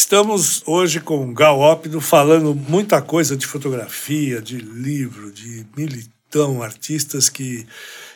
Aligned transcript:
Estamos 0.00 0.62
hoje 0.64 1.00
com 1.00 1.28
o 1.28 1.34
Gal 1.34 1.58
Ópido 1.58 2.00
falando 2.00 2.54
muita 2.54 3.02
coisa 3.02 3.36
de 3.36 3.44
fotografia, 3.44 4.40
de 4.40 4.56
livro, 4.56 5.32
de 5.32 5.66
militão, 5.76 6.62
artistas 6.62 7.28
que 7.28 7.66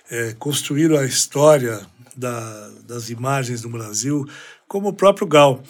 é, 0.08 0.32
construíram 0.38 0.96
a 0.96 1.04
história 1.04 1.80
da, 2.16 2.70
das 2.86 3.10
imagens 3.10 3.64
no 3.64 3.68
Brasil 3.68 4.24
como 4.68 4.90
o 4.90 4.92
próprio 4.92 5.26
Gal. 5.26 5.60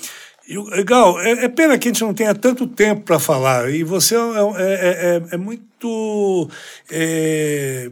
E, 0.47 0.85
Gal, 0.85 1.19
é, 1.19 1.47
é, 1.47 1.48
pena 1.48 1.79
que 1.79 1.88
a 1.88 1.91
gente 1.91 2.02
não 2.02 2.13
tenha 2.13 2.35
tanto 2.35 2.66
tempo 2.66 3.01
para 3.01 3.19
falar, 3.19 3.71
e 3.71 3.83
você 3.83 4.15
é, 4.15 4.19
é, 4.19 5.16
é, 5.16 5.23
é 5.30 5.37
muito 5.38 6.51
é, 6.91 7.91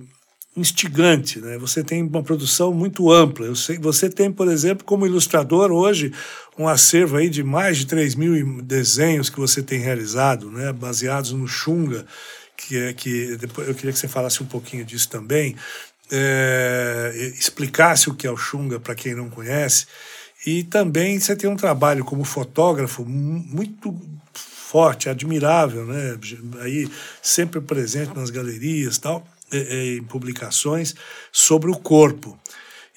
instigante, 0.56 1.40
né? 1.40 1.56
Você 1.58 1.82
tem 1.82 2.02
uma 2.02 2.22
produção 2.22 2.74
muito 2.74 3.10
ampla. 3.10 3.54
Sei, 3.54 3.78
você 3.78 4.08
tem, 4.08 4.32
por 4.32 4.48
exemplo, 4.48 4.84
como 4.84 5.06
ilustrador 5.06 5.70
hoje 5.70 6.12
um 6.58 6.66
acervo 6.66 7.16
aí 7.16 7.30
de 7.30 7.42
mais 7.42 7.78
de 7.78 7.86
3 7.86 8.14
mil 8.14 8.62
desenhos 8.62 9.30
que 9.30 9.38
você 9.38 9.62
tem 9.62 9.78
realizado, 9.78 10.50
né? 10.50 10.72
Baseados 10.72 11.32
no 11.32 11.46
Xunga, 11.46 12.04
que 12.56 12.76
é 12.76 12.92
que 12.92 13.36
depois 13.36 13.68
eu 13.68 13.74
queria 13.74 13.92
que 13.92 13.98
você 13.98 14.08
falasse 14.08 14.42
um 14.42 14.46
pouquinho 14.46 14.84
disso 14.84 15.08
também, 15.08 15.56
é, 16.10 17.32
explicasse 17.38 18.10
o 18.10 18.14
que 18.14 18.26
é 18.26 18.30
o 18.30 18.36
Xunga 18.36 18.80
para 18.80 18.94
quem 18.94 19.14
não 19.14 19.30
conhece. 19.30 19.86
E 20.44 20.64
também 20.64 21.20
você 21.20 21.36
tem 21.36 21.48
um 21.48 21.56
trabalho 21.56 22.04
como 22.04 22.24
fotógrafo 22.24 23.04
muito 23.04 23.94
forte, 24.32 25.08
admirável, 25.08 25.84
né? 25.86 26.18
Aí 26.60 26.88
sempre 27.22 27.60
presente 27.60 28.14
nas 28.14 28.30
galerias, 28.30 28.98
tal, 28.98 29.26
em 29.52 30.02
publicações 30.04 30.94
sobre 31.32 31.70
o 31.70 31.78
corpo. 31.78 32.38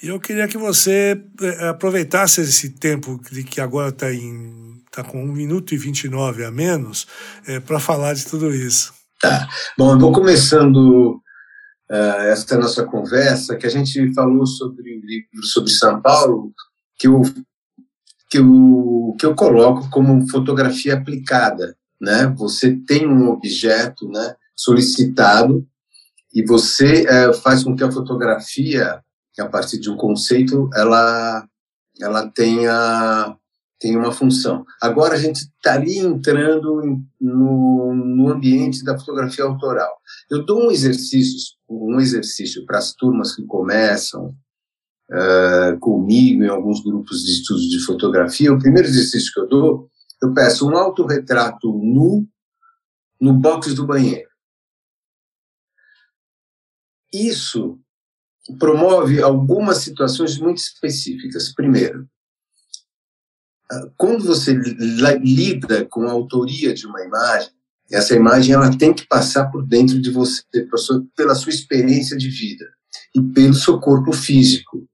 E 0.04 0.08
eu 0.08 0.20
queria 0.20 0.50
que 0.50 0.58
você 0.58 1.24
é, 1.42 1.70
aproveitasse 1.70 2.42
esse 2.42 2.72
tempo 2.72 3.22
de 3.32 3.42
que 3.42 3.62
agora 3.62 3.88
está 3.88 4.08
tá 4.92 5.02
com 5.02 5.24
1 5.24 5.28
minuto 5.32 5.74
e 5.74 5.78
29 5.78 6.44
a 6.44 6.52
menos 6.52 7.08
é, 7.48 7.62
para 7.62 7.80
falar 7.80 8.14
de 8.14 8.26
tudo 8.26 8.54
isso. 8.54 8.94
Tá. 9.22 9.48
Bom, 9.78 9.94
eu 9.94 10.00
vou 10.00 10.12
começando 10.12 11.22
uh, 11.90 12.22
essa 12.26 12.58
nossa 12.58 12.84
conversa, 12.84 13.56
que 13.56 13.66
a 13.66 13.70
gente 13.70 14.14
falou 14.14 14.46
sobre 14.46 14.98
o 14.98 15.06
livro 15.06 15.46
sobre 15.46 15.72
São 15.72 16.02
Paulo, 16.02 16.52
que 17.00 17.08
eu, 17.08 17.22
que 18.30 18.40
eu, 18.40 19.16
que 19.18 19.26
eu 19.26 19.34
coloco 19.34 19.90
como 19.90 20.30
fotografia 20.30 20.96
aplicada. 20.96 21.78
Né? 22.02 22.28
Você 22.38 22.76
tem 22.86 23.08
um 23.08 23.30
objeto 23.30 24.10
né, 24.10 24.36
solicitado 24.54 25.66
e 26.34 26.44
você 26.44 27.06
é, 27.08 27.32
faz 27.34 27.64
com 27.64 27.76
que 27.76 27.84
a 27.84 27.92
fotografia, 27.92 29.02
a 29.40 29.46
partir 29.46 29.80
de 29.80 29.90
um 29.90 29.96
conceito, 29.96 30.70
ela, 30.74 31.48
ela 32.02 32.28
tenha, 32.30 33.38
tenha 33.80 34.00
uma 34.00 34.12
função. 34.12 34.66
Agora 34.82 35.14
a 35.14 35.20
gente 35.20 35.38
estaria 35.38 36.02
entrando 36.02 36.82
no, 37.22 37.94
no 37.94 38.30
ambiente 38.30 38.84
da 38.84 38.98
fotografia 38.98 39.44
autoral. 39.44 39.94
Eu 40.30 40.44
dou 40.44 40.68
um 40.68 40.72
exercício, 40.72 41.56
um 41.70 42.00
exercício 42.00 42.66
para 42.66 42.80
as 42.80 42.94
turmas 42.94 43.36
que 43.36 43.46
começam, 43.46 44.36
uh, 45.12 45.80
comigo 45.80 46.44
em 46.44 46.50
alguns 46.50 46.84
grupos 46.84 47.24
de 47.24 47.32
estudos 47.32 47.70
de 47.70 47.80
fotografia, 47.80 48.52
o 48.52 48.60
primeiro 48.60 48.88
exercício 48.88 49.32
que 49.34 49.40
eu 49.40 49.48
dou, 49.48 49.90
eu 50.22 50.34
peço 50.34 50.68
um 50.68 50.76
autorretrato 50.76 51.68
nu 51.74 52.26
no 53.20 53.34
box 53.34 53.74
do 53.74 53.86
banheiro. 53.86 54.33
Isso 57.14 57.80
promove 58.60 59.22
algumas 59.22 59.78
situações 59.78 60.38
muito 60.38 60.58
específicas. 60.58 61.54
Primeiro, 61.54 62.08
ah, 63.72 63.90
quando 63.98 64.26
você 64.26 64.54
lida 64.54 65.86
com 65.86 66.08
a 66.08 66.12
autoria 66.12 66.74
de 66.74 66.86
uma 66.88 67.02
imagem, 67.04 67.52
essa 67.92 68.16
imagem 68.16 68.54
ela 68.54 68.76
tem 68.76 68.94
que 68.94 69.06
passar 69.08 69.52
por 69.52 69.66
dentro 69.66 70.02
de 70.02 70.10
você, 70.10 70.42
pela 71.16 71.36
sua 71.36 71.52
experiência 71.52 72.18
de 72.18 72.30
vida 72.30 72.66
e 73.16 73.22
pelo 73.22 73.54
seu 73.54 73.80
corpo 73.80 74.12
físico. 74.12 74.88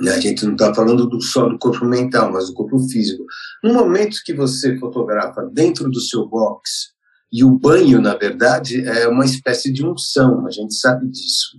A 0.00 0.18
gente 0.18 0.44
não 0.44 0.52
está 0.52 0.74
falando 0.74 1.08
do, 1.08 1.20
só 1.20 1.48
do 1.48 1.58
corpo 1.58 1.84
mental, 1.84 2.32
mas 2.32 2.46
do 2.46 2.54
corpo 2.54 2.78
físico. 2.88 3.24
No 3.62 3.74
momento 3.74 4.22
que 4.24 4.32
você 4.32 4.76
fotografa 4.78 5.42
dentro 5.52 5.90
do 5.90 6.00
seu 6.00 6.26
box, 6.28 6.92
e 7.32 7.42
o 7.42 7.50
banho, 7.50 8.00
na 8.00 8.14
verdade, 8.14 8.84
é 8.86 9.08
uma 9.08 9.24
espécie 9.24 9.72
de 9.72 9.84
unção, 9.84 10.46
a 10.46 10.50
gente 10.50 10.74
sabe 10.74 11.08
disso. 11.08 11.58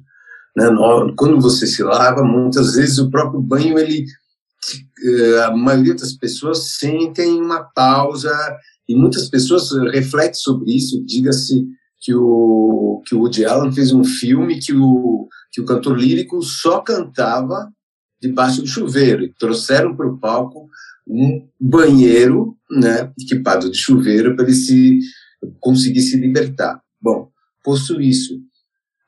Né? 0.55 0.65
Quando 1.17 1.41
você 1.41 1.65
se 1.65 1.81
lava, 1.81 2.23
muitas 2.23 2.75
vezes 2.75 2.99
o 2.99 3.09
próprio 3.09 3.41
banho, 3.41 3.79
ele, 3.79 4.05
eh, 5.03 5.43
a 5.45 5.51
maioria 5.55 5.95
das 5.95 6.13
pessoas 6.13 6.77
sentem 6.77 7.41
uma 7.41 7.63
pausa, 7.63 8.31
e 8.87 8.95
muitas 8.95 9.29
pessoas 9.29 9.71
refletem 9.91 10.35
sobre 10.35 10.75
isso. 10.75 11.03
Diga-se 11.05 11.65
que 11.99 12.13
o, 12.13 13.01
que 13.05 13.15
o 13.15 13.19
Woody 13.19 13.45
Allen 13.45 13.71
fez 13.71 13.91
um 13.93 14.03
filme 14.03 14.59
que 14.59 14.73
o, 14.73 15.27
que 15.51 15.61
o 15.61 15.65
cantor 15.65 15.97
lírico 15.97 16.41
só 16.43 16.81
cantava 16.81 17.71
debaixo 18.21 18.61
do 18.61 18.67
chuveiro. 18.67 19.23
E 19.23 19.33
trouxeram 19.33 19.95
para 19.95 20.07
o 20.07 20.17
palco 20.17 20.69
um 21.07 21.47
banheiro, 21.59 22.55
né, 22.69 23.11
equipado 23.19 23.71
de 23.71 23.77
chuveiro, 23.77 24.35
para 24.35 24.45
ele 24.45 24.53
se 24.53 24.99
conseguir 25.63 26.01
se 26.01 26.17
libertar. 26.17 26.81
Bom, 27.01 27.31
posto 27.63 28.01
isso, 28.01 28.39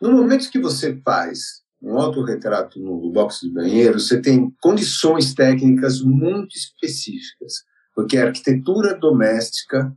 no 0.01 0.11
momento 0.11 0.49
que 0.49 0.59
você 0.59 0.99
faz 1.03 1.63
um 1.81 1.97
autorretrato 1.97 2.79
no 2.79 3.11
box 3.11 3.41
do 3.45 3.53
banheiro, 3.53 3.99
você 3.99 4.21
tem 4.21 4.51
condições 4.61 5.33
técnicas 5.33 6.01
muito 6.01 6.55
específicas, 6.55 7.63
porque 7.93 8.17
a 8.17 8.27
arquitetura 8.27 8.97
doméstica 8.97 9.95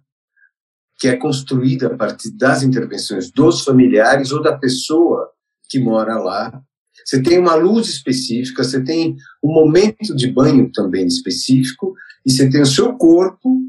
que 1.01 1.09
é 1.09 1.17
construída 1.17 1.87
a 1.87 1.97
partir 1.97 2.33
das 2.33 2.63
intervenções 2.63 3.31
dos 3.31 3.63
familiares 3.63 4.33
ou 4.33 4.43
da 4.43 4.59
pessoa 4.59 5.31
que 5.71 5.79
mora 5.79 6.19
lá 6.19 6.63
você 7.09 7.23
tem 7.23 7.39
uma 7.39 7.55
luz 7.55 7.89
específica, 7.89 8.63
você 8.63 8.85
tem 8.85 9.17
um 9.43 9.51
momento 9.51 10.15
de 10.15 10.31
banho 10.31 10.71
também 10.71 11.07
específico, 11.07 11.95
e 12.27 12.31
você 12.31 12.51
tem 12.51 12.61
o 12.61 12.67
seu 12.67 12.95
corpo, 12.99 13.63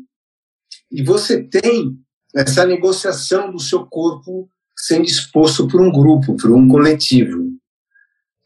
e 0.91 1.01
você 1.01 1.41
tem 1.41 1.97
essa 2.35 2.65
negociação 2.65 3.51
do 3.51 3.59
seu 3.59 3.85
corpo 3.85 4.49
sendo 4.77 5.05
exposto 5.05 5.67
por 5.67 5.81
um 5.81 5.91
grupo, 5.91 6.37
por 6.37 6.51
um 6.51 6.67
coletivo. 6.67 7.49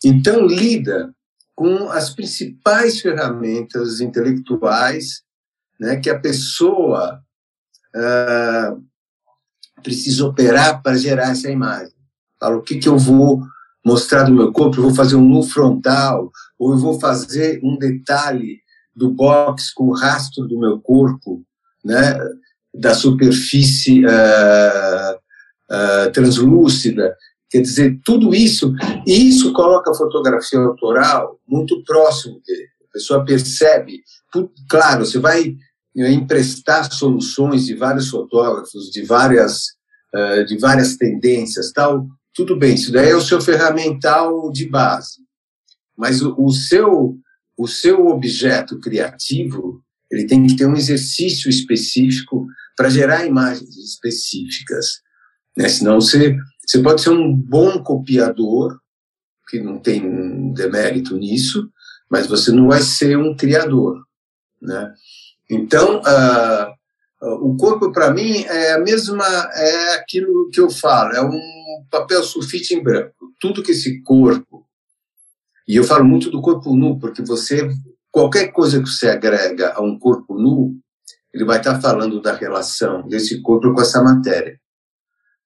Então, 0.03 0.45
lida 0.45 1.13
com 1.55 1.89
as 1.89 2.09
principais 2.09 2.99
ferramentas 2.99 4.01
intelectuais 4.01 5.21
né, 5.79 5.97
que 5.97 6.09
a 6.09 6.19
pessoa 6.19 7.21
uh, 7.95 8.83
precisa 9.81 10.25
operar 10.25 10.81
para 10.81 10.97
gerar 10.97 11.31
essa 11.31 11.51
imagem. 11.51 11.93
Fala, 12.39 12.57
o 12.57 12.61
que, 12.61 12.77
que 12.77 12.87
eu 12.87 12.97
vou 12.97 13.43
mostrar 13.85 14.23
do 14.23 14.33
meu 14.33 14.51
corpo, 14.51 14.77
eu 14.77 14.83
vou 14.83 14.95
fazer 14.95 15.15
um 15.15 15.27
nu 15.27 15.43
frontal, 15.43 16.31
ou 16.57 16.71
eu 16.71 16.77
vou 16.77 16.99
fazer 16.99 17.59
um 17.63 17.77
detalhe 17.77 18.61
do 18.95 19.11
box 19.11 19.73
com 19.73 19.87
o 19.87 19.93
rastro 19.93 20.47
do 20.47 20.59
meu 20.59 20.79
corpo, 20.79 21.45
né, 21.83 22.17
da 22.73 22.93
superfície 22.93 24.03
uh, 24.05 25.15
uh, 25.71 26.11
translúcida. 26.11 27.15
Quer 27.49 27.61
dizer, 27.61 27.99
tudo 28.03 28.33
isso, 28.33 28.73
e 29.05 29.29
isso 29.29 29.53
coloca 29.53 29.91
a 29.91 29.95
fotografia 29.95 30.59
autoral 30.59 31.39
muito 31.47 31.83
próximo 31.83 32.41
dele. 32.45 32.67
A 32.89 32.93
pessoa 32.93 33.23
percebe, 33.23 34.01
claro, 34.67 35.05
você 35.05 35.19
vai 35.19 35.55
emprestar 35.95 36.91
soluções 36.91 37.65
de 37.65 37.75
vários 37.75 38.09
fotógrafos, 38.09 38.89
de 38.89 39.03
várias, 39.03 39.65
uh, 40.15 40.43
de 40.45 40.57
várias 40.57 40.97
tendências, 40.97 41.71
tal, 41.71 42.07
tudo 42.33 42.57
bem, 42.57 42.73
isso 42.73 42.91
daí 42.91 43.11
é 43.11 43.15
o 43.15 43.21
seu 43.21 43.39
ferramental 43.39 44.51
de 44.51 44.67
base. 44.67 45.21
Mas 45.95 46.23
o, 46.23 46.35
o, 46.35 46.51
seu, 46.51 47.15
o 47.55 47.67
seu 47.67 48.07
objeto 48.07 48.79
criativo, 48.79 49.83
ele 50.11 50.25
tem 50.25 50.45
que 50.47 50.55
ter 50.55 50.65
um 50.65 50.75
exercício 50.75 51.47
específico 51.47 52.47
para 52.75 52.89
gerar 52.89 53.25
imagens 53.25 53.75
específicas. 53.77 55.01
Né? 55.57 55.69
Senão 55.69 56.01
você, 56.01 56.35
você 56.65 56.81
pode 56.81 57.01
ser 57.01 57.09
um 57.09 57.35
bom 57.35 57.83
copiador, 57.83 58.79
que 59.47 59.59
não 59.59 59.79
tem 59.79 60.53
demérito 60.53 61.17
nisso, 61.17 61.69
mas 62.09 62.27
você 62.27 62.51
não 62.51 62.67
vai 62.67 62.81
ser 62.81 63.17
um 63.17 63.35
criador. 63.35 64.01
Né? 64.61 64.93
Então, 65.49 65.99
uh, 66.01 66.73
o 67.41 67.55
corpo 67.55 67.91
para 67.91 68.11
mim 68.11 68.43
é 68.43 68.73
a 68.73 68.79
mesma, 68.79 69.25
é 69.53 69.95
aquilo 69.95 70.49
que 70.51 70.59
eu 70.59 70.69
falo, 70.69 71.13
é 71.13 71.21
um 71.21 71.85
papel 71.89 72.23
sulfite 72.23 72.73
em 72.73 72.83
branco. 72.83 73.33
Tudo 73.39 73.63
que 73.63 73.71
esse 73.71 74.01
corpo, 74.01 74.65
e 75.67 75.75
eu 75.75 75.83
falo 75.83 76.03
muito 76.03 76.29
do 76.29 76.41
corpo 76.41 76.75
nu, 76.75 76.99
porque 76.99 77.21
você, 77.21 77.69
qualquer 78.11 78.51
coisa 78.51 78.81
que 78.81 78.89
você 78.89 79.09
agrega 79.09 79.73
a 79.73 79.81
um 79.81 79.97
corpo 79.97 80.35
nu, 80.37 80.77
ele 81.33 81.45
vai 81.45 81.57
estar 81.57 81.81
falando 81.81 82.21
da 82.21 82.35
relação 82.35 83.07
desse 83.07 83.41
corpo 83.41 83.73
com 83.73 83.81
essa 83.81 84.01
matéria. 84.03 84.59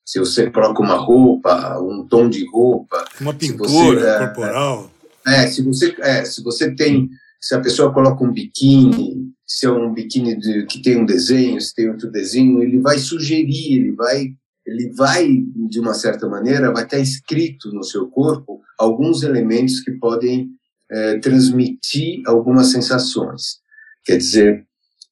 Se 0.05 0.19
você 0.19 0.49
coloca 0.49 0.81
uma 0.81 0.95
roupa, 0.95 1.79
um 1.79 2.07
tom 2.07 2.29
de 2.29 2.45
roupa, 2.49 3.05
uma 3.19 3.33
pintura 3.33 3.99
você, 3.99 4.07
é, 4.07 4.19
corporal. 4.19 4.91
É, 5.25 5.47
se 5.47 5.61
você, 5.61 5.95
é, 5.99 6.25
se 6.25 6.43
você 6.43 6.73
tem, 6.73 7.09
se 7.41 7.55
a 7.55 7.59
pessoa 7.59 7.93
coloca 7.93 8.23
um 8.23 8.31
biquíni, 8.31 9.33
se 9.45 9.65
é 9.65 9.71
um 9.71 9.93
biquíni 9.93 10.37
de, 10.37 10.65
que 10.65 10.81
tem 10.81 10.97
um 10.97 11.05
desenho, 11.05 11.59
se 11.59 11.73
tem 11.73 11.89
outro 11.89 12.11
desenho, 12.11 12.61
ele 12.61 12.79
vai 12.79 12.97
sugerir, 12.99 13.79
ele 13.79 13.91
vai, 13.93 14.27
ele 14.65 14.93
vai 14.93 15.27
de 15.69 15.79
uma 15.79 15.93
certa 15.93 16.27
maneira, 16.27 16.71
vai 16.71 16.83
estar 16.83 16.99
escrito 16.99 17.71
no 17.73 17.83
seu 17.83 18.07
corpo 18.07 18.61
alguns 18.77 19.23
elementos 19.23 19.81
que 19.81 19.91
podem 19.91 20.49
é, 20.89 21.19
transmitir 21.19 22.21
algumas 22.25 22.71
sensações. 22.71 23.59
Quer 24.05 24.17
dizer, 24.17 24.67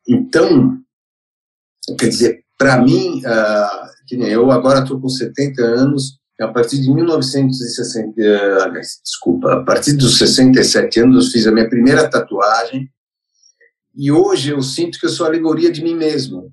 então, 0.08 0.78
quer 2.00 2.10
dizer, 2.10 2.44
para 2.58 2.82
mim, 2.82 3.22
que 4.08 4.18
nem 4.18 4.30
eu 4.30 4.52
agora 4.52 4.80
estou 4.80 5.00
com 5.00 5.10
70 5.10 5.62
anos, 5.62 6.20
a 6.40 6.48
partir 6.48 6.82
de 6.82 6.92
1960, 6.92 8.10
uh, 8.10 8.82
desculpa, 9.04 9.54
a 9.54 9.64
partir 9.64 9.94
dos 9.94 10.18
67 10.18 11.00
anos 11.00 11.26
eu 11.26 11.32
fiz 11.32 11.48
a 11.48 11.52
minha 11.52 11.70
primeira 11.70 12.10
tatuagem, 12.10 12.90
e 13.96 14.12
hoje 14.12 14.52
eu 14.52 14.62
sinto 14.62 15.00
que 15.00 15.06
eu 15.06 15.10
sou 15.10 15.26
a 15.26 15.30
alegoria 15.30 15.72
de 15.72 15.82
mim 15.82 15.96
mesmo, 15.96 16.52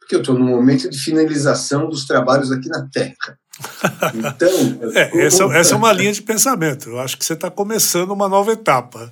porque 0.00 0.16
eu 0.16 0.20
estou 0.20 0.36
no 0.36 0.44
momento 0.44 0.90
de 0.90 0.98
finalização 0.98 1.88
dos 1.88 2.06
trabalhos 2.06 2.50
aqui 2.50 2.68
na 2.68 2.88
Terra. 2.88 3.38
Então, 4.14 4.48
é, 4.94 5.26
essa, 5.26 5.42
essa, 5.46 5.74
é 5.74 5.76
uma 5.76 5.92
linha 5.92 6.12
de 6.12 6.22
pensamento. 6.22 6.90
Eu 6.90 7.00
acho 7.00 7.18
que 7.18 7.24
você 7.24 7.32
está 7.32 7.50
começando 7.50 8.12
uma 8.12 8.28
nova 8.28 8.52
etapa. 8.52 9.10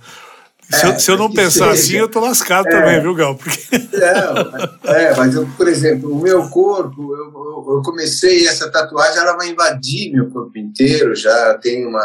Se, 0.70 0.84
é, 0.84 0.88
eu, 0.88 0.98
se 0.98 1.10
eu, 1.10 1.16
não 1.16 1.30
pensar 1.30 1.66
seja. 1.66 1.70
assim, 1.70 1.92
eu 1.94 2.08
tô 2.08 2.20
lascado 2.20 2.66
é, 2.66 2.70
também, 2.70 3.00
viu, 3.00 3.14
Gal? 3.14 3.36
Porque... 3.36 3.58
Não, 3.96 4.90
é, 4.92 5.14
mas, 5.16 5.34
eu, 5.34 5.46
por 5.56 5.68
exemplo, 5.68 6.12
o 6.12 6.20
meu 6.20 6.48
corpo, 6.48 7.14
eu, 7.14 7.76
eu, 7.76 7.82
comecei 7.84 8.46
essa 8.48 8.70
tatuagem, 8.70 9.18
ela 9.18 9.36
vai 9.36 9.48
invadir 9.48 10.12
meu 10.12 10.28
corpo 10.28 10.58
inteiro. 10.58 11.14
Já 11.14 11.56
tem 11.58 11.86
uma 11.86 12.04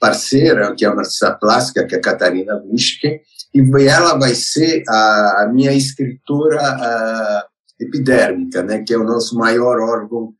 parceira, 0.00 0.74
que 0.74 0.84
é 0.84 0.90
uma 0.90 1.02
artista 1.02 1.32
plástica, 1.32 1.86
que 1.86 1.94
é 1.94 1.98
a 1.98 2.02
Catarina 2.02 2.56
Buschken, 2.56 3.20
e 3.54 3.88
ela 3.88 4.18
vai 4.18 4.34
ser 4.34 4.82
a, 4.88 5.44
a 5.44 5.48
minha 5.52 5.72
escritora 5.72 6.60
a, 6.60 7.46
epidérmica, 7.80 8.62
né, 8.62 8.82
que 8.82 8.92
é 8.92 8.98
o 8.98 9.04
nosso 9.04 9.36
maior 9.36 9.80
órgão, 9.80 10.34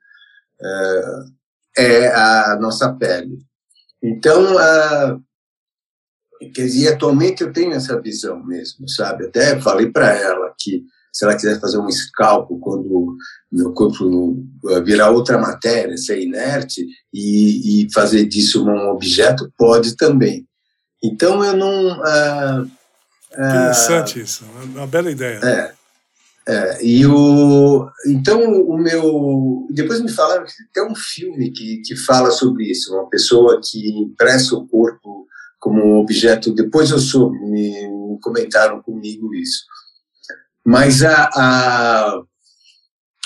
uh, 0.61 1.33
é 1.77 2.09
a 2.09 2.59
nossa 2.61 2.93
pele. 2.93 3.39
Então, 4.03 4.56
uh, 4.56 5.23
quer 6.50 6.64
dizer, 6.64 6.94
atualmente 6.94 7.43
eu 7.43 7.52
tenho 7.52 7.73
essa 7.73 8.00
visão 8.00 8.44
mesmo, 8.44 8.88
sabe? 8.88 9.26
Até 9.26 9.61
falei 9.61 9.91
para 9.91 10.12
ela 10.12 10.55
que 10.58 10.85
se 11.12 11.25
ela 11.25 11.37
quiser 11.37 11.61
fazer 11.61 11.79
um 11.79 11.88
escalpo 11.88 12.58
quando 12.58 13.17
meu 13.50 13.73
corpo 13.73 14.44
eh, 14.69 14.81
virar 14.81 15.11
outra 15.11 15.38
matéria, 15.38 15.96
ser 15.96 16.20
inerte 16.20 16.85
e, 17.12 17.85
e 17.85 17.93
fazer 17.93 18.25
disso 18.25 18.67
um 18.69 18.88
objeto, 18.88 19.52
pode 19.56 19.96
também. 19.96 20.44
Então 21.02 21.44
eu 21.44 21.56
não 21.56 22.00
uh, 22.00 22.70
Interessante 23.35 24.20
isso, 24.20 24.44
uma 24.75 24.87
bela 24.87 25.11
ideia. 25.11 25.41
É, 25.43 25.75
é, 26.46 26.85
e 26.85 27.06
o, 27.06 27.88
então 28.06 28.43
o 28.43 28.79
meu. 28.79 29.67
Depois 29.70 30.00
me 30.00 30.11
falaram 30.11 30.44
que 30.44 30.52
tem 30.73 30.87
um 30.87 30.94
filme 30.94 31.50
que, 31.50 31.79
que 31.79 31.96
fala 31.96 32.31
sobre 32.31 32.70
isso, 32.70 32.94
uma 32.94 33.08
pessoa 33.08 33.61
que 33.62 33.88
impressa 33.88 34.55
o 34.55 34.67
corpo 34.67 35.14
como 35.65 35.99
objeto. 35.99 36.55
Depois 36.55 36.91
eu 36.91 36.99
soube, 36.99 37.39
me, 37.39 37.71
me 37.89 38.21
comentaram 38.21 38.83
comigo 38.83 39.35
isso. 39.35 39.65
Mas 40.63 41.03
a, 41.03 41.31
a, 41.35 42.23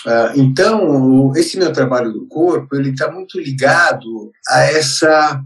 a, 0.06 0.32
então 0.36 1.32
esse 1.34 1.58
meu 1.58 1.72
trabalho 1.72 2.12
do 2.12 2.28
corpo 2.28 2.76
ele 2.76 2.90
está 2.90 3.10
muito 3.10 3.40
ligado 3.40 4.30
a 4.48 4.62
essa 4.62 5.42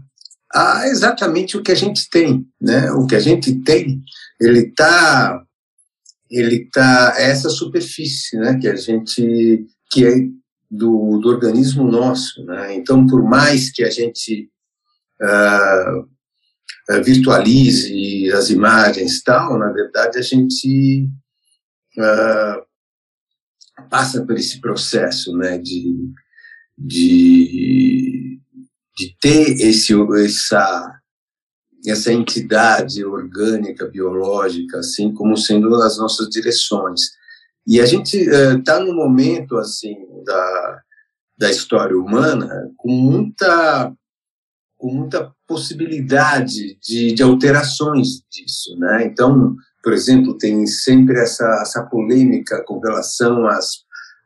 a 0.53 0.87
exatamente 0.87 1.57
o 1.57 1.63
que 1.63 1.71
a 1.71 1.75
gente 1.75 2.07
tem, 2.11 2.45
né? 2.61 2.91
O 2.91 3.07
que 3.07 3.15
a 3.15 3.19
gente 3.19 3.55
tem 3.63 3.99
ele 4.39 4.67
está 4.67 5.43
ele 6.29 6.69
tá 6.71 7.15
essa 7.17 7.49
superfície, 7.49 8.37
né, 8.37 8.57
que 8.59 8.67
a 8.67 8.75
gente 8.75 9.65
que 9.91 10.05
é 10.05 10.13
do, 10.69 11.19
do 11.19 11.29
organismo 11.29 11.83
nosso, 11.89 12.43
né? 12.45 12.75
Então, 12.75 13.05
por 13.07 13.23
mais 13.23 13.71
que 13.71 13.83
a 13.83 13.89
gente 13.89 14.49
uh, 15.21 16.12
virtualize 17.03 18.31
as 18.33 18.49
imagens 18.49 19.21
tal, 19.23 19.57
na 19.57 19.71
verdade 19.71 20.17
a 20.17 20.21
gente 20.21 21.09
uh, 21.97 22.63
passa 23.89 24.25
por 24.25 24.35
esse 24.35 24.59
processo, 24.59 25.35
né, 25.37 25.57
de 25.57 26.13
de, 26.77 28.39
de 28.97 29.15
ter 29.21 29.51
esse 29.61 29.93
essa 30.25 30.99
essa 31.85 32.13
entidade 32.13 33.03
orgânica, 33.03 33.85
biológica, 33.87 34.79
assim 34.79 35.13
como 35.13 35.35
sendo 35.35 35.75
as 35.75 35.97
nossas 35.97 36.29
direções. 36.29 37.01
E 37.67 37.81
a 37.81 37.85
gente 37.85 38.17
está 38.17 38.79
uh, 38.79 38.85
no 38.85 38.95
momento 38.95 39.57
assim 39.57 39.97
da, 40.23 40.81
da 41.37 41.51
história 41.51 41.97
humana 41.97 42.71
com 42.77 42.89
muita 42.89 43.93
com 44.83 44.91
muita 44.93 45.31
possibilidade 45.47 46.77
de, 46.83 47.13
de 47.13 47.23
alterações 47.23 48.21
disso, 48.29 48.77
né? 48.77 49.05
Então, 49.05 49.55
por 49.81 49.93
exemplo, 49.93 50.37
tem 50.37 50.67
sempre 50.67 51.17
essa, 51.17 51.45
essa 51.61 51.83
polêmica 51.83 52.61
com 52.65 52.79
relação 52.79 53.47
às, 53.47 53.77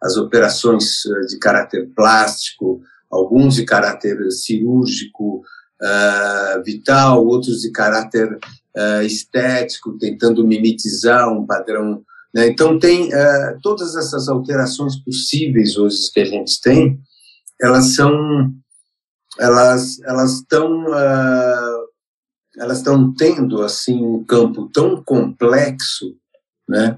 às 0.01 0.17
operações 0.17 1.03
de 1.27 1.37
caráter 1.37 1.87
plástico, 1.95 2.81
alguns 3.07 3.53
de 3.53 3.65
caráter 3.65 4.31
cirúrgico, 4.31 5.43
uh, 5.79 6.63
vital, 6.65 7.23
outros 7.23 7.61
de 7.61 7.71
caráter 7.71 8.27
uh, 8.33 9.03
estético, 9.03 9.95
tentando 9.99 10.43
mimetizar 10.43 11.31
um 11.31 11.45
padrão. 11.45 12.01
Né? 12.33 12.47
Então, 12.47 12.79
tem 12.79 13.09
uh, 13.09 13.59
todas 13.61 13.95
essas 13.95 14.27
alterações 14.27 14.95
possíveis 15.03 15.77
hoje 15.77 16.11
que 16.11 16.19
a 16.19 16.25
gente 16.25 16.59
tem, 16.61 16.99
elas 17.61 17.93
são. 17.93 18.51
Elas 19.39 19.99
elas 20.01 20.33
estão 20.33 20.85
elas 22.57 22.79
estão 22.79 23.13
tendo 23.13 23.61
assim 23.61 24.03
um 24.03 24.23
campo 24.23 24.69
tão 24.73 25.03
complexo, 25.03 26.15
né, 26.67 26.97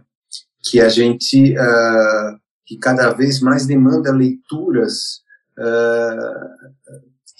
que 0.63 0.79
a 0.79 0.89
gente 0.89 1.53
uh, 1.57 2.39
que 2.65 2.77
cada 2.77 3.11
vez 3.11 3.41
mais 3.41 3.65
demanda 3.65 4.11
leituras 4.11 5.21
uh, 5.57 6.79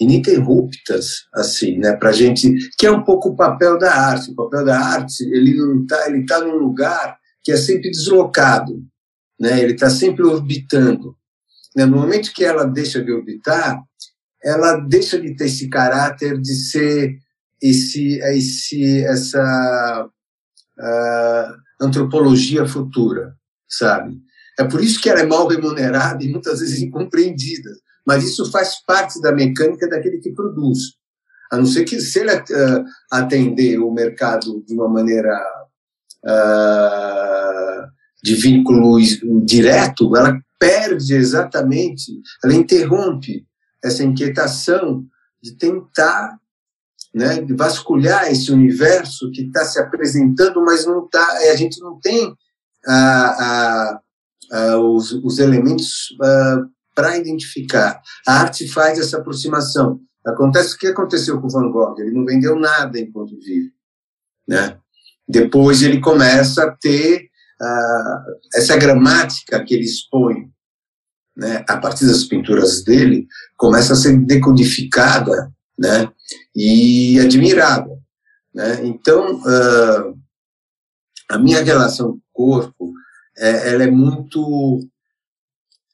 ininterruptas, 0.00 1.26
assim, 1.34 1.78
né, 1.78 1.94
para 1.94 2.10
gente, 2.10 2.56
que 2.78 2.86
é 2.86 2.90
um 2.90 3.04
pouco 3.04 3.28
o 3.28 3.36
papel 3.36 3.78
da 3.78 3.94
arte. 3.94 4.30
O 4.30 4.34
papel 4.34 4.64
da 4.64 4.78
arte, 4.78 5.22
ele 5.24 5.54
não 5.54 5.86
tá, 5.86 6.08
ele 6.08 6.24
tá 6.24 6.40
num 6.40 6.56
lugar 6.56 7.18
que 7.42 7.52
é 7.52 7.56
sempre 7.56 7.90
deslocado, 7.90 8.82
né, 9.38 9.60
ele 9.60 9.74
está 9.74 9.90
sempre 9.90 10.24
orbitando. 10.24 11.16
Né, 11.76 11.84
no 11.84 11.98
momento 11.98 12.32
que 12.32 12.44
ela 12.44 12.64
deixa 12.64 13.02
de 13.02 13.12
orbitar, 13.12 13.80
ela 14.42 14.76
deixa 14.76 15.20
de 15.20 15.34
ter 15.34 15.46
esse 15.46 15.68
caráter 15.68 16.40
de 16.40 16.54
ser 16.54 17.18
esse, 17.62 18.18
esse 18.18 19.04
essa 19.04 20.08
uh, 20.78 21.84
antropologia 21.84 22.66
futura, 22.66 23.34
sabe? 23.68 24.18
É 24.58 24.64
por 24.64 24.82
isso 24.82 25.00
que 25.00 25.08
ela 25.08 25.20
é 25.20 25.26
mal 25.26 25.46
remunerada 25.46 26.22
e 26.24 26.30
muitas 26.30 26.60
vezes 26.60 26.80
incompreendida 26.80 27.70
mas 28.06 28.24
isso 28.24 28.50
faz 28.50 28.84
parte 28.84 29.20
da 29.20 29.32
mecânica 29.32 29.88
daquele 29.88 30.18
que 30.18 30.32
produz. 30.32 30.94
A 31.52 31.56
não 31.56 31.66
ser 31.66 31.84
que, 31.84 32.00
se 32.00 32.20
ele 32.20 32.34
uh, 32.34 32.84
atender 33.10 33.78
o 33.78 33.92
mercado 33.92 34.64
de 34.66 34.74
uma 34.74 34.88
maneira 34.88 35.36
uh, 36.24 37.88
de 38.22 38.34
vínculo 38.34 38.98
direto, 39.44 40.16
ela 40.16 40.38
perde 40.58 41.14
exatamente, 41.14 42.20
ela 42.44 42.54
interrompe 42.54 43.46
essa 43.82 44.02
inquietação 44.02 45.04
de 45.42 45.56
tentar 45.56 46.38
né, 47.14 47.40
de 47.40 47.54
vasculhar 47.54 48.30
esse 48.30 48.52
universo 48.52 49.30
que 49.32 49.42
está 49.42 49.64
se 49.64 49.78
apresentando, 49.78 50.62
mas 50.62 50.86
não 50.86 51.08
tá, 51.08 51.26
a 51.52 51.56
gente 51.56 51.80
não 51.80 51.98
tem 51.98 52.32
ah, 52.86 54.00
ah, 54.52 54.78
os, 54.78 55.12
os, 55.12 55.38
elementos 55.38 56.16
ah, 56.22 56.62
para 56.94 57.16
identificar. 57.16 58.00
A 58.26 58.40
arte 58.40 58.68
faz 58.68 58.98
essa 58.98 59.18
aproximação. 59.18 60.00
Acontece 60.24 60.74
o 60.74 60.78
que 60.78 60.86
aconteceu 60.86 61.40
com 61.40 61.48
Van 61.48 61.70
Gogh? 61.70 61.98
Ele 61.98 62.12
não 62.12 62.24
vendeu 62.24 62.54
nada 62.56 62.98
enquanto 62.98 63.38
vive, 63.40 63.72
né? 64.46 64.78
Depois 65.28 65.82
ele 65.82 66.00
começa 66.00 66.64
a 66.64 66.70
ter 66.70 67.28
essa 68.54 68.76
gramática 68.76 69.62
que 69.62 69.74
ele 69.74 69.84
expõe 69.84 70.50
né, 71.40 71.64
a 71.66 71.78
partir 71.78 72.06
das 72.06 72.24
pinturas 72.24 72.84
dele, 72.84 73.26
começa 73.56 73.94
a 73.94 73.96
ser 73.96 74.14
decodificada 74.18 75.50
né, 75.78 76.12
e 76.54 77.18
admirada. 77.18 77.90
Né? 78.54 78.84
Então, 78.84 79.36
uh, 79.36 80.18
a 81.30 81.38
minha 81.38 81.62
relação 81.62 82.20
com 82.30 82.42
o 82.42 82.46
corpo, 82.50 82.92
é, 83.38 83.70
ela 83.70 83.84
é 83.84 83.90
muito, 83.90 84.80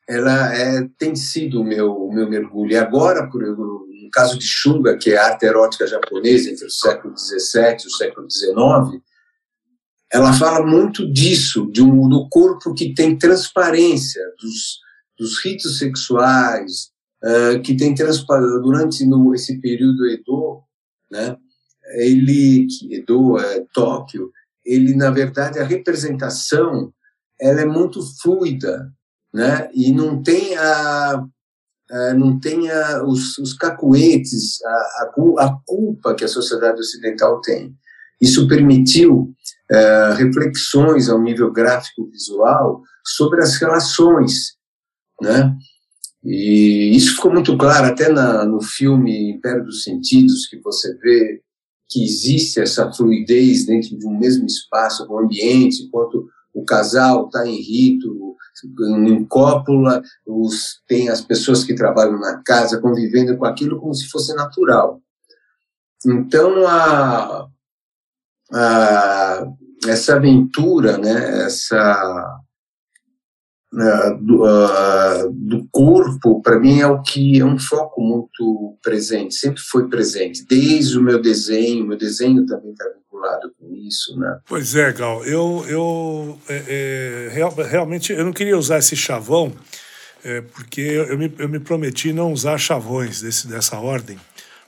ela 0.08 0.52
é, 0.52 0.88
tem 0.98 1.14
sido 1.14 1.60
o 1.60 1.64
meu, 1.64 1.92
o 1.92 2.12
meu 2.12 2.28
mergulho. 2.28 2.72
E 2.72 2.76
agora, 2.76 3.30
por 3.30 3.40
no 3.40 4.10
caso 4.12 4.36
de 4.36 4.44
Shunga, 4.44 4.98
que 4.98 5.10
é 5.10 5.16
a 5.16 5.26
arte 5.26 5.46
erótica 5.46 5.86
japonesa 5.86 6.50
entre 6.50 6.66
o 6.66 6.70
século 6.70 7.16
XVII 7.16 7.76
e 7.84 7.86
o 7.86 7.96
século 7.96 8.28
XIX, 8.28 9.00
ela 10.12 10.32
fala 10.32 10.66
muito 10.66 11.08
disso, 11.12 11.70
de 11.70 11.82
um, 11.82 12.08
do 12.08 12.28
corpo 12.28 12.74
que 12.74 12.94
tem 12.94 13.16
transparência, 13.16 14.22
dos, 14.40 14.80
dos 15.18 15.44
ritos 15.44 15.78
sexuais, 15.78 16.90
uh, 17.24 17.60
que 17.62 17.76
tem 17.76 17.94
durante 18.62 19.04
no, 19.04 19.34
esse 19.34 19.60
período 19.60 20.06
Edo, 20.06 20.62
né? 21.10 21.36
Ele, 21.98 22.66
Edo, 22.90 23.38
é, 23.38 23.64
Tóquio, 23.72 24.30
ele 24.64 24.94
na 24.94 25.10
verdade 25.10 25.60
a 25.60 25.64
representação 25.64 26.92
ela 27.40 27.60
é 27.60 27.64
muito 27.64 28.00
fluida, 28.20 28.92
né? 29.32 29.70
E 29.72 29.92
não 29.92 30.22
tem 30.22 30.56
a, 30.56 31.24
não 32.16 32.40
tem 32.40 32.68
os, 33.04 33.38
os 33.38 33.52
cacuetes, 33.52 34.58
a, 34.64 35.04
a, 35.38 35.56
culpa 35.64 36.14
que 36.14 36.24
a 36.24 36.28
sociedade 36.28 36.80
ocidental 36.80 37.40
tem. 37.40 37.76
Isso 38.20 38.48
permitiu 38.48 39.32
é, 39.70 40.14
reflexões 40.14 41.08
ao 41.08 41.20
nível 41.20 41.52
gráfico 41.52 42.08
visual 42.10 42.82
sobre 43.04 43.42
as 43.42 43.56
relações, 43.56 44.56
né? 45.20 45.56
E 46.24 46.96
isso 46.96 47.14
ficou 47.14 47.32
muito 47.32 47.56
claro 47.56 47.86
até 47.86 48.08
na, 48.08 48.44
no 48.44 48.60
filme 48.60 49.30
Império 49.30 49.64
dos 49.64 49.82
Sentidos, 49.82 50.46
que 50.46 50.58
você 50.60 50.96
vê 50.98 51.40
que 51.88 52.04
existe 52.04 52.60
essa 52.60 52.92
fluidez 52.92 53.64
dentro 53.64 53.96
de 53.96 54.06
um 54.06 54.18
mesmo 54.18 54.44
espaço, 54.44 55.06
um 55.08 55.18
ambiente, 55.20 55.84
enquanto 55.84 56.26
o 56.52 56.64
casal 56.64 57.26
está 57.26 57.46
em 57.46 57.60
rito, 57.60 58.34
em 59.06 59.24
cópula, 59.24 60.02
os, 60.26 60.80
tem 60.88 61.08
as 61.08 61.20
pessoas 61.20 61.62
que 61.62 61.74
trabalham 61.74 62.18
na 62.18 62.42
casa 62.42 62.80
convivendo 62.80 63.36
com 63.36 63.44
aquilo 63.44 63.78
como 63.78 63.94
se 63.94 64.08
fosse 64.08 64.34
natural. 64.34 65.00
Então, 66.04 66.66
a, 66.66 67.46
a, 68.52 69.46
essa 69.86 70.16
aventura, 70.16 70.98
né, 70.98 71.44
essa 71.44 72.40
uh, 73.72 74.24
do, 74.24 74.44
uh, 74.44 75.32
do, 75.32 75.66
corpo, 75.70 76.40
para 76.42 76.58
mim 76.58 76.80
é 76.80 76.86
o 76.86 77.02
que 77.02 77.40
é 77.40 77.44
um 77.44 77.58
foco 77.58 78.00
muito 78.00 78.76
presente, 78.82 79.34
sempre 79.34 79.60
foi 79.62 79.88
presente, 79.88 80.44
desde 80.48 80.98
o 80.98 81.02
meu 81.02 81.20
desenho, 81.20 81.86
meu 81.86 81.98
desenho 81.98 82.46
também 82.46 82.72
está 82.72 82.84
vinculado 82.88 83.52
com 83.58 83.74
isso, 83.74 84.18
né? 84.18 84.38
Pois 84.46 84.74
é, 84.74 84.92
Gal, 84.92 85.24
eu, 85.24 85.64
eu 85.68 86.38
é, 86.48 87.28
é, 87.28 87.34
real, 87.34 87.54
realmente 87.54 88.12
eu 88.12 88.24
não 88.24 88.32
queria 88.32 88.56
usar 88.56 88.78
esse 88.78 88.96
chavão, 88.96 89.52
é, 90.24 90.40
porque 90.40 90.80
eu 90.80 91.18
me, 91.18 91.32
eu 91.38 91.48
me 91.48 91.60
prometi 91.60 92.12
não 92.12 92.32
usar 92.32 92.58
chavões 92.58 93.20
desse, 93.20 93.46
dessa 93.46 93.78
ordem, 93.78 94.18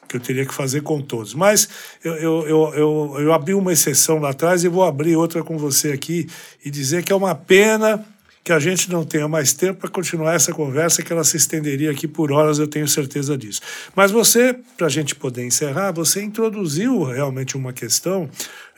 que 0.08 0.16
eu 0.16 0.20
teria 0.20 0.46
que 0.46 0.54
fazer 0.54 0.80
com 0.80 1.02
todos. 1.02 1.34
Mas 1.34 1.68
eu, 2.02 2.14
eu, 2.14 2.48
eu, 2.48 2.74
eu, 2.74 3.16
eu 3.18 3.32
abri 3.32 3.52
uma 3.52 3.72
exceção 3.72 4.18
lá 4.18 4.30
atrás 4.30 4.64
e 4.64 4.68
vou 4.68 4.82
abrir 4.82 5.16
outra 5.16 5.44
com 5.44 5.58
você 5.58 5.92
aqui 5.92 6.26
e 6.64 6.70
dizer 6.70 7.04
que 7.04 7.12
é 7.12 7.16
uma 7.16 7.34
pena 7.34 8.02
que 8.48 8.52
a 8.54 8.58
gente 8.58 8.90
não 8.90 9.04
tenha 9.04 9.28
mais 9.28 9.52
tempo 9.52 9.80
para 9.80 9.90
continuar 9.90 10.32
essa 10.32 10.54
conversa, 10.54 11.02
que 11.02 11.12
ela 11.12 11.22
se 11.22 11.36
estenderia 11.36 11.90
aqui 11.90 12.08
por 12.08 12.32
horas, 12.32 12.58
eu 12.58 12.66
tenho 12.66 12.88
certeza 12.88 13.36
disso. 13.36 13.60
Mas 13.94 14.10
você, 14.10 14.56
para 14.74 14.86
a 14.86 14.88
gente 14.88 15.14
poder 15.14 15.44
encerrar, 15.44 15.92
você 15.92 16.22
introduziu 16.22 17.02
realmente 17.02 17.58
uma 17.58 17.74
questão 17.74 18.26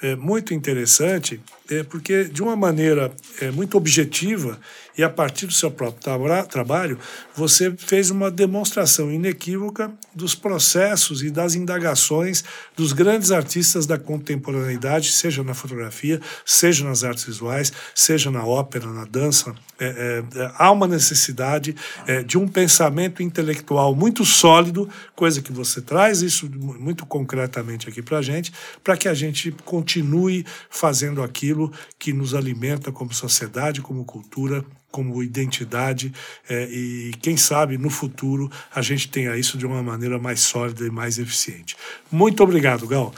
é, 0.02 0.16
muito 0.16 0.52
interessante, 0.52 1.40
é, 1.70 1.84
porque 1.84 2.24
de 2.24 2.42
uma 2.42 2.56
maneira 2.56 3.12
é, 3.40 3.50
muito 3.50 3.76
objetiva 3.76 4.58
e 4.98 5.02
a 5.02 5.08
partir 5.08 5.46
do 5.46 5.52
seu 5.52 5.70
próprio 5.70 6.02
tra 6.02 6.42
trabalho, 6.44 6.98
você 7.34 7.72
fez 7.74 8.10
uma 8.10 8.30
demonstração 8.30 9.10
inequívoca 9.10 9.90
dos 10.14 10.34
processos 10.34 11.22
e 11.22 11.30
das 11.30 11.54
indagações 11.54 12.44
dos 12.76 12.92
grandes 12.92 13.30
artistas 13.30 13.86
da 13.86 13.96
contemporaneidade, 13.96 15.12
seja 15.12 15.42
na 15.42 15.54
fotografia, 15.54 16.20
seja 16.44 16.84
nas 16.84 17.04
artes 17.04 17.24
visuais, 17.24 17.72
seja 17.94 18.30
na 18.30 18.44
ópera, 18.44 18.86
na 18.88 19.04
dança. 19.04 19.54
É, 19.78 19.86
é, 19.86 20.38
é 20.38 20.52
há 20.58 20.70
uma 20.70 20.86
necessidade 20.86 21.74
é, 22.06 22.22
de 22.22 22.36
um 22.36 22.46
pensamento 22.46 23.22
intelectual 23.22 23.94
muito 23.94 24.24
sólido, 24.24 24.88
coisa 25.14 25.40
que 25.40 25.52
você 25.52 25.80
traz 25.80 26.20
isso 26.20 26.50
muito 26.50 27.06
concretamente 27.06 27.88
aqui 27.88 28.02
para 28.02 28.18
a 28.18 28.22
gente, 28.22 28.52
para 28.84 28.96
que 28.96 29.08
a 29.08 29.14
gente 29.14 29.50
continue 29.64 30.44
fazendo 30.68 31.22
aquilo 31.60 31.72
que 31.98 32.12
nos 32.12 32.34
alimenta 32.34 32.90
como 32.90 33.12
sociedade, 33.12 33.82
como 33.82 34.04
cultura 34.04 34.64
como 34.90 35.22
identidade 35.22 36.12
é, 36.48 36.64
e 36.64 37.12
quem 37.22 37.36
sabe 37.36 37.78
no 37.78 37.88
futuro 37.88 38.50
a 38.74 38.82
gente 38.82 39.08
tenha 39.08 39.36
isso 39.36 39.56
de 39.56 39.64
uma 39.64 39.80
maneira 39.84 40.18
mais 40.18 40.40
sólida 40.40 40.84
e 40.84 40.90
mais 40.90 41.16
eficiente. 41.16 41.76
Muito 42.10 42.42
obrigado, 42.42 42.88
Gal, 42.88 43.14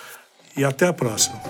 e 0.55 0.65
até 0.65 0.87
a 0.87 0.93
próxima. 0.93 1.41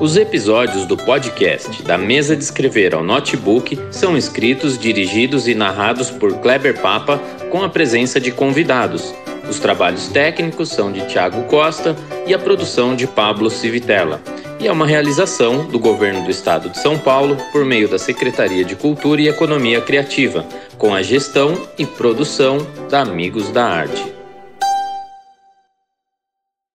Os 0.00 0.16
episódios 0.16 0.86
do 0.86 0.96
podcast 0.96 1.82
Da 1.82 1.98
Mesa 1.98 2.36
de 2.36 2.44
Escrever 2.44 2.94
ao 2.94 3.02
Notebook 3.02 3.76
são 3.90 4.16
escritos, 4.16 4.78
dirigidos 4.78 5.48
e 5.48 5.54
narrados 5.54 6.12
por 6.12 6.38
Kleber 6.38 6.80
Papa 6.80 7.18
com 7.50 7.64
a 7.64 7.68
presença 7.68 8.20
de 8.20 8.30
convidados. 8.30 9.12
Os 9.50 9.58
trabalhos 9.58 10.06
técnicos 10.06 10.68
são 10.68 10.92
de 10.92 11.04
Tiago 11.08 11.42
Costa 11.44 11.96
e 12.24 12.32
a 12.32 12.38
produção 12.38 12.94
de 12.94 13.08
Pablo 13.08 13.50
Civitella 13.50 14.22
e 14.64 14.66
é 14.66 14.72
uma 14.72 14.86
realização 14.86 15.66
do 15.66 15.78
Governo 15.78 16.24
do 16.24 16.30
Estado 16.30 16.70
de 16.70 16.78
São 16.78 16.98
Paulo 16.98 17.36
por 17.52 17.66
meio 17.66 17.86
da 17.86 17.98
Secretaria 17.98 18.64
de 18.64 18.74
Cultura 18.74 19.20
e 19.20 19.28
Economia 19.28 19.78
Criativa, 19.82 20.42
com 20.78 20.94
a 20.94 21.02
gestão 21.02 21.68
e 21.76 21.84
produção 21.84 22.66
da 22.88 23.02
Amigos 23.02 23.50
da 23.50 23.66
Arte. 23.66 24.13